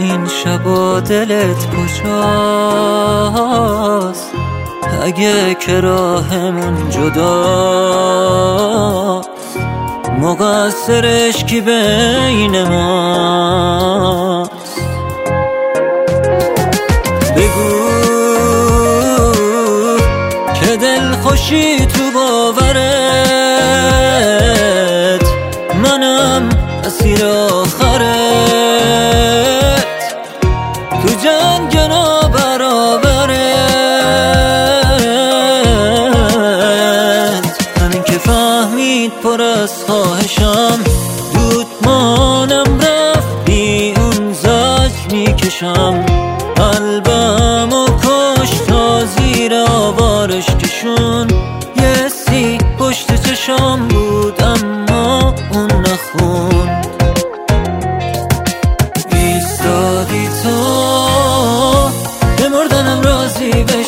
این 0.00 0.26
شبا 0.26 1.00
دلت 1.00 1.66
کجاست؟ 1.66 2.30
اگه 5.02 5.54
که 5.54 5.80
راهمون 5.80 6.90
جداست 6.90 8.20
مقصرش 10.20 11.44
کی 11.44 11.60
بین 11.60 12.62
ماست؟ 12.62 14.50
بگو 17.36 17.80
که 20.54 20.76
دل 20.76 21.12
خوشی 21.12 21.79
تو 31.10 31.16
جنگ 31.16 31.88
برابرت 32.32 33.38
همین 37.80 38.02
که 38.02 38.18
فهمید 38.18 39.12
پر 39.22 39.42
از 39.42 39.84
خواهشم 39.86 40.78
دود 41.34 41.66
مانم 41.84 42.80
رفت 42.80 43.44
بی 43.44 43.94
اون 43.96 44.32
زج 44.32 45.12
می‌کشم. 45.12 46.19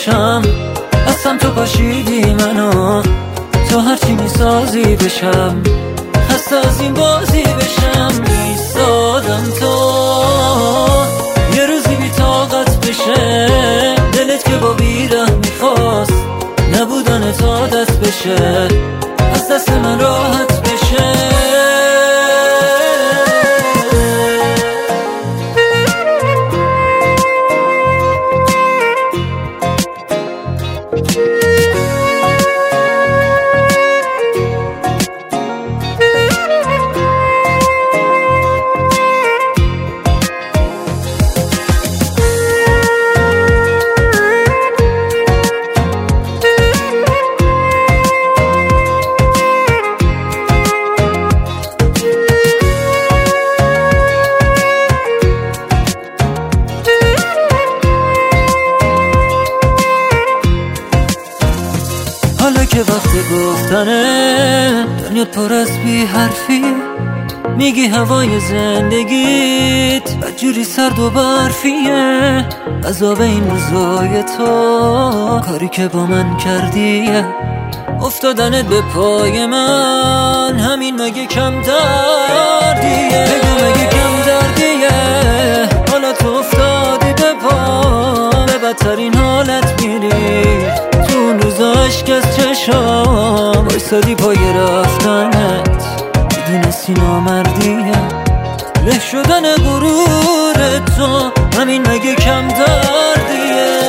بشم 0.00 0.42
اصلا 1.06 1.38
تو 1.38 1.50
پاشیدی 1.50 2.34
منو. 2.34 3.02
تو 3.70 3.80
هرچی 3.80 4.12
می‌سازی 4.12 4.96
بشم. 4.96 5.62
خسته 6.30 6.56
از 6.56 6.80
این 6.80 6.94
بازی 6.94 7.42
بشم. 7.42 8.12
ایستادم 8.48 9.44
تو. 9.60 9.92
یه 11.56 11.66
روزی 11.66 11.96
بی 11.96 12.10
طاقت 12.10 12.86
بشه. 12.86 13.46
دلت 14.12 14.44
که 14.44 14.56
با 14.56 14.72
بیره 14.72 15.24
می‌خواست. 15.30 16.12
نبودن 16.74 17.32
تا 17.32 17.46
عادت 17.46 17.92
بشه. 17.92 18.68
از 19.34 19.48
دست 19.48 19.70
من 19.70 20.00
راحت 20.00 20.49
گفتنه 63.70 64.86
دنیا 65.02 65.24
پر 65.24 65.52
از 65.52 65.78
بی 65.78 66.04
حرفی. 66.04 66.62
میگی 67.56 67.86
هوای 67.86 68.40
زندگیت 68.40 70.16
بدجوری 70.22 70.64
سرد 70.64 70.98
و 70.98 71.10
برفیه. 71.10 72.44
عذاب 72.84 73.20
این 73.20 73.50
روزای 73.50 74.22
تو 74.22 75.40
کاری 75.46 75.68
که 75.68 75.88
با 75.88 76.06
من 76.06 76.36
کردیه. 76.36 77.24
افتادنت 78.02 78.64
به 78.64 78.80
پای 78.94 79.46
من 79.46 80.58
همین 80.58 81.02
مگه 81.02 81.26
کم 81.26 81.62
دردیه؟ 81.62 83.26
بگو 83.26 83.64
مگه 83.64 83.89
عشق 91.90 92.16
از 92.16 92.36
چشام. 92.36 93.64
بایستادی 93.64 94.14
پای 94.14 94.36
رفتنت 94.52 95.84
می‌دونستی 96.48 96.92
نامردیه 96.92 97.92
له 98.86 99.00
شدن 99.12 99.54
غرور 99.54 100.78
تو. 100.96 101.30
همین 101.60 101.82
مگه 101.88 102.14
کم 102.14 102.48
دردیه. 102.48 103.80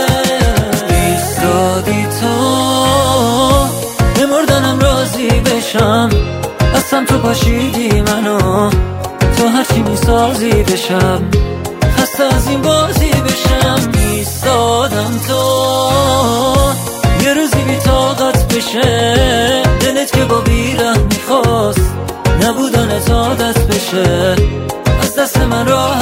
ایستادی 0.89 2.07
تو. 2.21 2.35
به 4.15 4.25
مردنم 4.25 4.79
راضی 4.79 5.27
بشم. 5.27 6.09
اصلا 6.75 7.05
تو 7.05 7.17
پاشیدی 7.17 8.01
منو. 8.01 8.69
تو 9.37 9.47
هرچی 9.47 9.81
می‌سازی 9.81 10.51
بشم. 10.63 11.29
خسته 11.97 12.23
از 12.23 12.47
این 12.47 12.61
بازی 12.61 13.11
بشم. 13.11 13.91
ایستادم 13.93 15.19
تو. 15.27 16.90
یه 17.31 17.37
روزی 17.37 17.63
بی 17.63 17.75
طاقت 17.75 18.55
بشه 18.55 19.13
دلت 19.79 20.11
که 20.11 20.25
با 20.25 20.41
بیره 20.41 20.97
می‌خواست 20.97 21.95
نبودن 22.41 22.91
عادت 23.11 23.67
بشه. 23.67 24.35
از 25.01 25.15
دست 25.15 25.37
من 25.37 25.67
بشه 25.67 26.00